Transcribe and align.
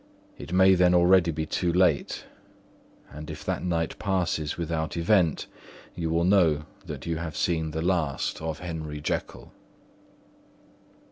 It 0.35 0.51
may 0.51 0.73
then 0.73 0.95
already 0.95 1.29
be 1.29 1.45
too 1.45 1.71
late; 1.71 2.25
and 3.11 3.29
if 3.29 3.45
that 3.45 3.63
night 3.63 3.99
passes 3.99 4.57
without 4.57 4.97
event, 4.97 5.45
you 5.93 6.09
will 6.09 6.23
know 6.23 6.65
that 6.87 7.05
you 7.05 7.17
have 7.17 7.37
seen 7.37 7.69
the 7.69 7.83
last 7.83 8.41
of 8.41 8.57
Henry 8.57 8.99
Jekyll." 8.99 9.51